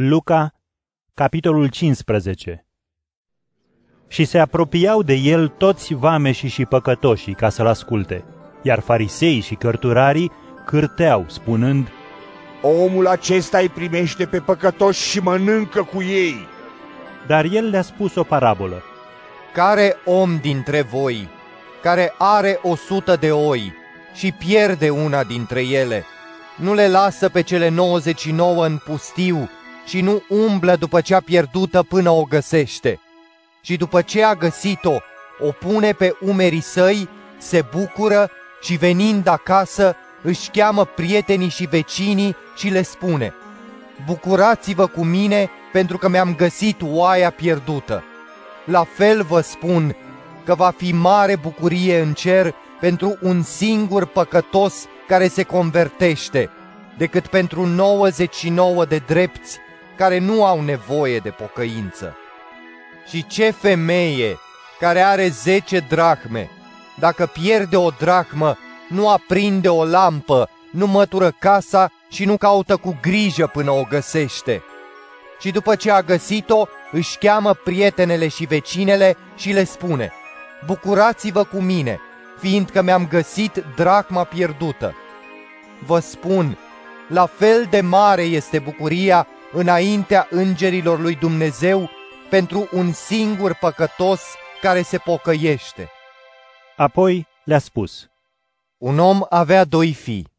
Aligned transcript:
Luca, 0.00 0.54
capitolul 1.14 1.68
15 1.68 2.66
Și 4.08 4.24
se 4.24 4.38
apropiau 4.38 5.02
de 5.02 5.14
el 5.14 5.48
toți 5.48 5.94
vameșii 5.94 6.48
și 6.48 6.64
păcătoșii 6.64 7.34
ca 7.34 7.48
să-l 7.48 7.66
asculte, 7.66 8.24
iar 8.62 8.80
fariseii 8.80 9.40
și 9.40 9.54
cărturarii 9.54 10.32
cârteau, 10.64 11.24
spunând, 11.28 11.88
Omul 12.62 13.06
acesta 13.06 13.58
îi 13.58 13.68
primește 13.68 14.26
pe 14.26 14.40
păcătoși 14.40 15.08
și 15.08 15.18
mănâncă 15.18 15.82
cu 15.82 16.02
ei. 16.02 16.46
Dar 17.26 17.44
el 17.44 17.68
le-a 17.68 17.82
spus 17.82 18.14
o 18.14 18.22
parabolă. 18.22 18.82
Care 19.54 19.96
om 20.04 20.38
dintre 20.40 20.82
voi 20.82 21.28
care 21.82 22.14
are 22.18 22.58
o 22.62 22.76
sută 22.76 23.16
de 23.16 23.32
oi 23.32 23.72
și 24.14 24.32
pierde 24.32 24.90
una 24.90 25.24
dintre 25.24 25.60
ele, 25.60 26.04
nu 26.56 26.74
le 26.74 26.88
lasă 26.88 27.28
pe 27.28 27.40
cele 27.42 27.68
99 27.68 28.66
în 28.66 28.76
pustiu 28.76 29.50
și 29.88 30.00
nu 30.00 30.22
umblă 30.28 30.76
după 30.76 31.00
cea 31.00 31.20
pierdută 31.20 31.82
până 31.82 32.10
o 32.10 32.22
găsește. 32.22 33.00
Și 33.60 33.76
după 33.76 34.02
ce 34.02 34.24
a 34.24 34.34
găsit-o, 34.34 34.96
o 35.40 35.50
pune 35.50 35.92
pe 35.92 36.16
umerii 36.20 36.60
săi, 36.60 37.08
se 37.38 37.64
bucură 37.76 38.30
și 38.60 38.76
venind 38.76 39.26
acasă 39.26 39.96
își 40.22 40.50
cheamă 40.50 40.84
prietenii 40.84 41.48
și 41.48 41.64
vecinii 41.64 42.36
și 42.56 42.68
le 42.68 42.82
spune 42.82 43.34
Bucurați-vă 44.06 44.86
cu 44.86 45.04
mine 45.04 45.50
pentru 45.72 45.98
că 45.98 46.08
mi-am 46.08 46.34
găsit 46.34 46.80
oaia 46.82 47.30
pierdută. 47.30 48.04
La 48.64 48.84
fel 48.84 49.22
vă 49.22 49.40
spun 49.40 49.96
că 50.44 50.54
va 50.54 50.72
fi 50.76 50.92
mare 50.92 51.36
bucurie 51.36 52.00
în 52.00 52.12
cer 52.12 52.54
pentru 52.80 53.18
un 53.22 53.42
singur 53.42 54.06
păcătos 54.06 54.86
care 55.08 55.28
se 55.28 55.42
convertește, 55.42 56.50
decât 56.96 57.26
pentru 57.26 57.66
99 57.66 58.84
de 58.84 59.02
drepți 59.06 59.58
care 59.98 60.18
nu 60.18 60.44
au 60.44 60.60
nevoie 60.60 61.18
de 61.18 61.30
pocăință. 61.30 62.16
Și 63.08 63.26
ce 63.26 63.50
femeie 63.50 64.38
care 64.78 65.00
are 65.00 65.28
10 65.28 65.78
drahme, 65.88 66.50
dacă 66.98 67.26
pierde 67.26 67.76
o 67.76 67.90
drahmă, 67.90 68.56
nu 68.88 69.08
aprinde 69.10 69.68
o 69.68 69.84
lampă, 69.84 70.48
nu 70.70 70.86
mătură 70.86 71.30
casa 71.30 71.90
și 72.10 72.24
nu 72.24 72.36
caută 72.36 72.76
cu 72.76 72.98
grijă 73.02 73.46
până 73.46 73.70
o 73.70 73.82
găsește. 73.88 74.62
Și 75.40 75.50
după 75.50 75.74
ce 75.74 75.90
a 75.90 76.02
găsit-o, 76.02 76.66
își 76.92 77.18
cheamă 77.18 77.54
prietenele 77.54 78.28
și 78.28 78.44
vecinele 78.44 79.16
și 79.36 79.52
le 79.52 79.64
spune, 79.64 80.12
Bucurați-vă 80.66 81.44
cu 81.44 81.56
mine, 81.56 82.00
fiindcă 82.40 82.82
mi-am 82.82 83.08
găsit 83.08 83.64
dracma 83.76 84.24
pierdută. 84.24 84.94
Vă 85.86 85.98
spun, 85.98 86.58
la 87.08 87.26
fel 87.26 87.66
de 87.70 87.80
mare 87.80 88.22
este 88.22 88.58
bucuria 88.58 89.26
înaintea 89.52 90.26
îngerilor 90.30 91.00
lui 91.00 91.14
Dumnezeu 91.14 91.90
pentru 92.30 92.68
un 92.72 92.92
singur 92.92 93.54
păcătos 93.54 94.22
care 94.60 94.82
se 94.82 94.98
pocăiește. 94.98 95.90
Apoi 96.76 97.26
le-a 97.44 97.58
spus, 97.58 98.08
Un 98.76 98.98
om 98.98 99.20
avea 99.28 99.64
doi 99.64 99.92
fii. 99.92 100.32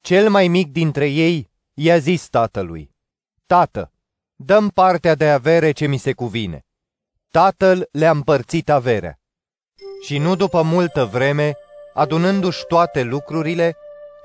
Cel 0.00 0.30
mai 0.30 0.48
mic 0.48 0.72
dintre 0.72 1.06
ei 1.06 1.50
i-a 1.74 1.98
zis 1.98 2.28
tatălui, 2.28 2.94
Tată, 3.46 3.92
dăm 4.34 4.68
partea 4.68 5.14
de 5.14 5.30
avere 5.30 5.72
ce 5.72 5.86
mi 5.86 5.96
se 5.96 6.12
cuvine. 6.12 6.64
Tatăl 7.30 7.88
le-a 7.92 8.10
împărțit 8.10 8.68
averea. 8.68 9.20
Și 10.02 10.18
nu 10.18 10.36
după 10.36 10.62
multă 10.62 11.04
vreme, 11.04 11.56
adunându-și 11.94 12.64
toate 12.68 13.02
lucrurile, 13.02 13.76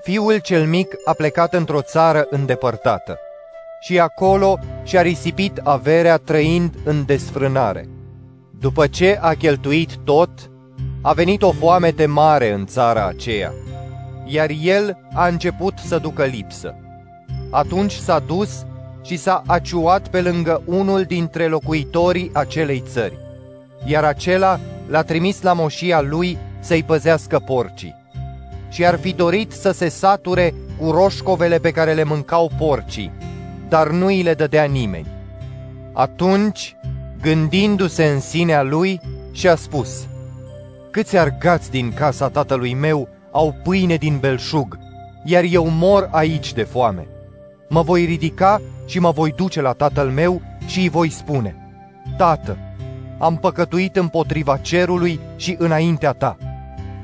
fiul 0.06 0.38
cel 0.38 0.67
mic 0.67 0.95
a 1.06 1.14
plecat 1.14 1.53
într-o 1.53 1.81
țară 1.81 2.28
îndepărtată 2.30 3.17
și 3.80 4.00
acolo 4.00 4.59
și-a 4.84 5.02
risipit 5.02 5.59
averea 5.64 6.17
trăind 6.17 6.73
în 6.84 7.06
desfrânare. 7.06 7.89
După 8.59 8.88
ce 8.88 9.17
a 9.22 9.33
cheltuit 9.33 9.95
tot, 10.03 10.30
a 11.02 11.14
venit 11.14 11.42
o 11.42 11.52
foamete 11.52 12.06
mare 12.06 12.52
în 12.52 12.65
țara 12.65 13.08
aceea, 13.08 13.54
iar 14.26 14.49
el 14.61 14.98
a 15.14 15.27
început 15.27 15.73
să 15.86 15.98
ducă 15.98 16.23
lipsă. 16.23 16.76
Atunci 17.52 17.94
s-a 17.94 18.20
dus 18.20 18.65
și 19.04 19.17
s-a 19.17 19.42
aciuat 19.48 20.08
pe 20.08 20.21
lângă 20.21 20.61
unul 20.65 21.04
dintre 21.04 21.48
locuitorii 21.48 22.32
acelei 22.33 22.83
țări, 22.88 23.17
iar 23.86 24.04
acela 24.04 24.60
l-a 24.88 25.02
trimis 25.02 25.42
la 25.42 25.54
moșia 25.54 26.02
lui 26.02 26.38
să-i 26.60 26.83
păzească 26.83 27.39
porcii. 27.39 28.05
Și 28.70 28.86
ar 28.86 28.99
fi 28.99 29.14
dorit 29.14 29.52
să 29.52 29.71
se 29.71 29.89
sature 29.89 30.53
cu 30.80 30.92
roșcovele 30.92 31.58
pe 31.58 31.71
care 31.71 31.93
le 31.93 32.03
mâncau 32.03 32.52
porcii, 32.58 33.11
dar 33.70 33.89
nu 33.89 34.05
îi 34.05 34.21
le 34.21 34.33
dădea 34.33 34.64
nimeni. 34.64 35.08
Atunci, 35.93 36.76
gândindu-se 37.21 38.05
în 38.05 38.20
sinea 38.20 38.61
lui, 38.61 39.02
și-a 39.31 39.55
spus, 39.55 40.08
Câți 40.92 41.17
argați 41.17 41.71
din 41.71 41.93
casa 41.93 42.30
tatălui 42.30 42.73
meu 42.73 43.08
au 43.31 43.55
pâine 43.64 43.95
din 43.95 44.17
belșug, 44.20 44.77
iar 45.23 45.43
eu 45.43 45.67
mor 45.70 46.09
aici 46.11 46.53
de 46.53 46.64
foame. 46.64 47.08
Mă 47.70 47.82
voi 47.82 48.05
ridica 48.05 48.61
și 48.86 48.99
mă 48.99 49.11
voi 49.11 49.32
duce 49.32 49.61
la 49.61 49.71
tatăl 49.71 50.09
meu 50.09 50.42
și 50.65 50.80
îi 50.80 50.89
voi 50.89 51.09
spune, 51.09 51.55
Tată, 52.17 52.58
am 53.20 53.37
păcătuit 53.37 53.95
împotriva 53.95 54.58
cerului 54.58 55.20
și 55.36 55.55
înaintea 55.58 56.11
ta. 56.11 56.37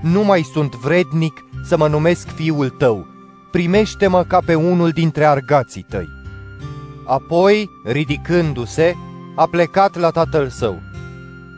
Nu 0.02 0.24
mai 0.24 0.42
sunt 0.54 0.76
vrednic 0.76 1.46
să 1.64 1.78
mă 1.78 1.88
numesc 1.88 2.28
fiul 2.28 2.70
tău, 2.70 3.08
primește-mă 3.52 4.24
ca 4.24 4.40
pe 4.46 4.56
unul 4.56 4.90
dintre 4.90 5.26
argații 5.26 5.86
tăi. 5.90 6.08
Apoi, 7.06 7.70
ridicându-se, 7.86 8.96
a 9.36 9.48
plecat 9.48 9.96
la 9.96 10.10
tatăl 10.10 10.50
său. 10.50 10.82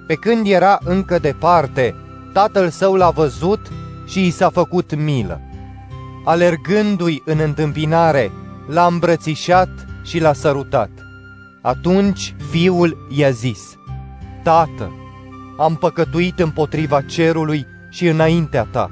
Pe 0.07 0.13
când 0.13 0.47
era 0.47 0.77
încă 0.83 1.19
departe, 1.19 1.95
tatăl 2.33 2.69
său 2.69 2.95
l-a 2.95 3.09
văzut 3.09 3.71
și 4.05 4.25
i 4.25 4.29
s-a 4.29 4.49
făcut 4.49 4.95
milă. 4.95 5.41
Alergându-i 6.25 7.21
în 7.25 7.39
întâmpinare, 7.39 8.31
l-a 8.67 8.85
îmbrățișat 8.85 9.69
și 10.03 10.19
l-a 10.19 10.33
sărutat. 10.33 10.89
Atunci 11.61 12.35
fiul 12.49 13.07
i-a 13.09 13.29
zis, 13.29 13.77
Tată, 14.43 14.91
am 15.57 15.75
păcătuit 15.75 16.39
împotriva 16.39 17.01
cerului 17.01 17.65
și 17.89 18.07
înaintea 18.07 18.67
ta. 18.71 18.89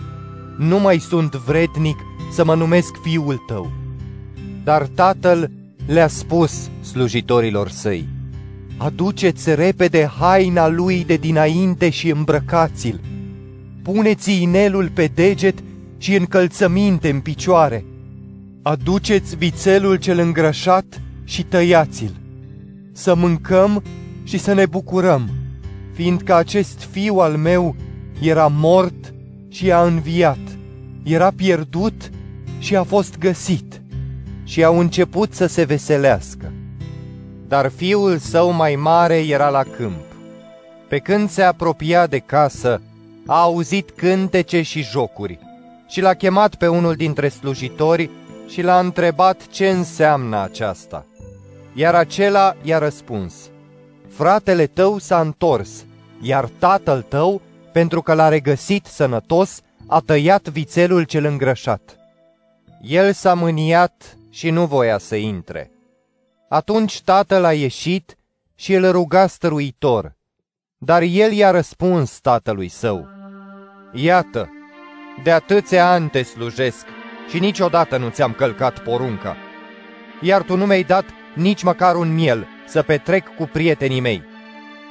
Nu 0.58 0.80
mai 0.80 1.00
sunt 1.00 1.36
vrednic 1.36 1.98
să 2.32 2.46
mă 2.46 2.56
numesc 2.56 3.02
fiul 3.02 3.44
tău. 3.48 3.72
Dar 4.64 4.88
tatăl 4.88 5.52
le-a 5.86 6.08
spus 6.08 6.70
slujitorilor 6.82 7.70
săi, 7.70 8.08
Aduceți 8.78 9.56
repede 9.56 10.12
haina 10.20 10.68
lui 10.68 11.04
de 11.04 11.16
dinainte 11.16 11.90
și 11.90 12.10
îmbrăcați-l. 12.10 13.00
Puneți 13.84 14.42
inelul 14.42 14.90
pe 14.94 15.12
deget 15.16 15.60
și 15.98 16.16
încălțăminte 16.16 17.10
în 17.10 17.20
picioare. 17.20 17.86
Aduceți 18.62 19.36
vițelul 19.36 19.96
cel 19.96 20.20
îngrășat 20.20 21.02
și 21.24 21.44
tăiați-l. 21.44 22.16
Să 22.92 23.16
mâncăm 23.16 23.84
și 24.24 24.38
să 24.38 24.54
ne 24.54 24.66
bucurăm 24.66 25.30
fiindcă 25.94 26.36
acest 26.36 26.88
fiu 26.92 27.16
al 27.16 27.38
meu 27.38 27.76
era 28.22 28.48
mort 28.48 29.14
și 29.52 29.72
a 29.72 29.84
înviat, 29.84 30.40
era 31.04 31.32
pierdut 31.36 32.10
și 32.60 32.76
a 32.76 32.84
fost 32.84 33.18
găsit 33.18 33.82
și 34.44 34.64
au 34.64 34.80
început 34.80 35.34
să 35.34 35.46
se 35.46 35.64
veselească. 35.64 36.52
Dar 37.48 37.72
fiul 37.76 38.18
său 38.18 38.52
mai 38.52 38.76
mare 38.76 39.18
era 39.18 39.50
la 39.50 39.64
câmp. 39.64 40.06
Pe 40.88 40.98
când 40.98 41.30
se 41.30 41.42
apropia 41.42 42.08
de 42.08 42.20
casă, 42.20 42.82
a 43.26 43.42
auzit 43.42 43.92
cântece 43.96 44.62
și 44.62 44.84
jocuri 44.84 45.40
și 45.88 46.02
l-a 46.02 46.14
chemat 46.14 46.56
pe 46.56 46.68
unul 46.68 46.96
dintre 46.96 47.28
slujitori 47.28 48.10
și 48.48 48.62
l-a 48.62 48.80
întrebat 48.80 49.48
ce 49.48 49.70
înseamnă 49.70 50.42
aceasta. 50.42 51.06
Iar 51.74 51.96
acela 51.96 52.56
i-a 52.64 52.78
răspuns, 52.78 53.34
fratele 54.08 54.66
tău 54.66 54.98
s-a 54.98 55.20
întors 55.20 55.86
iar 56.22 56.50
tatăl 56.60 57.06
tău, 57.08 57.42
pentru 57.72 58.02
că 58.02 58.14
l-a 58.14 58.28
regăsit 58.28 58.86
sănătos, 58.86 59.62
a 59.88 60.00
tăiat 60.00 60.48
vițelul 60.48 61.04
cel 61.04 61.26
îngrășat. 61.26 61.98
El 62.82 63.14
s-a 63.14 63.34
mâniat 63.34 64.18
și 64.30 64.50
nu 64.50 64.66
voia 64.66 64.98
să 64.98 65.16
intre. 65.16 65.72
Atunci 66.50 67.02
tatăl 67.02 67.46
a 67.46 67.54
ieșit 67.54 68.18
și 68.56 68.74
îl 68.74 68.92
ruga 68.92 69.28
stăruitor, 69.28 70.16
dar 70.78 71.02
el 71.02 71.32
i-a 71.32 71.52
răspuns 71.52 72.20
tatălui 72.20 72.68
său, 72.68 73.08
Iată, 73.94 74.50
de 75.24 75.32
atâția 75.32 75.92
ani 75.92 76.10
te 76.10 76.24
slujesc 76.24 76.86
și 77.30 77.40
niciodată 77.40 77.98
nu 77.98 78.10
ți-am 78.10 78.34
călcat 78.34 78.80
porunca, 78.80 79.36
iar 80.22 80.42
tu 80.42 80.56
nu 80.56 80.66
mi-ai 80.66 80.84
dat 80.84 81.06
nici 81.36 81.64
măcar 81.64 81.96
un 81.96 82.14
miel 82.14 82.48
să 82.68 82.82
petrec 82.82 83.36
cu 83.36 83.50
prietenii 83.52 84.00
mei. 84.00 84.24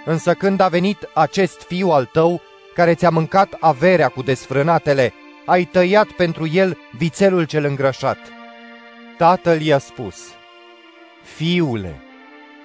Însă 0.05 0.35
când 0.35 0.61
a 0.61 0.69
venit 0.69 1.09
acest 1.15 1.63
fiu 1.63 1.89
al 1.89 2.05
tău, 2.05 2.41
care 2.75 2.95
ți-a 2.95 3.11
mâncat 3.11 3.57
averea 3.61 4.09
cu 4.09 4.23
desfrânatele, 4.23 5.13
ai 5.47 5.65
tăiat 5.65 6.07
pentru 6.07 6.49
el 6.49 6.79
vițelul 6.97 7.45
cel 7.45 7.65
îngrășat. 7.65 8.19
Tatăl 9.19 9.61
i-a 9.61 9.79
spus, 9.79 10.17
Fiule, 11.23 12.01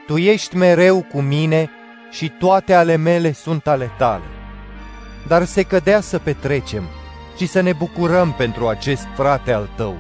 Tu 0.08 0.18
ești 0.18 0.56
mereu 0.56 1.02
cu 1.02 1.22
mine 1.22 1.70
și 2.12 2.30
toate 2.30 2.74
ale 2.74 2.96
mele 2.96 3.32
sunt 3.32 3.68
ale 3.68 3.92
tale. 3.98 4.24
Dar 5.28 5.46
se 5.46 5.64
cădea 5.64 6.02
să 6.02 6.20
petrecem 6.20 6.84
și 7.38 7.46
să 7.46 7.62
ne 7.62 7.74
bucurăm 7.74 8.34
pentru 8.34 8.68
acest 8.68 9.08
frate 9.16 9.52
al 9.52 9.70
tău, 9.76 9.98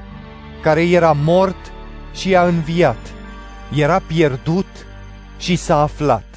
care 0.62 0.82
era 0.82 1.12
mort 1.12 1.72
și 2.14 2.36
a 2.36 2.46
înviat, 2.46 3.14
era 3.76 4.00
pierdut 4.00 4.68
și 5.38 5.56
s-a 5.56 5.82
aflat. 5.82 6.35